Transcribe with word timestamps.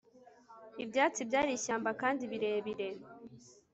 Ibyatsi 0.83 1.21
byari 1.29 1.51
ishyamba 1.57 1.89
kandi 2.01 2.23
birebire 2.31 2.87